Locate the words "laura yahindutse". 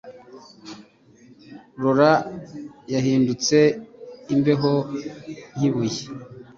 1.81-3.57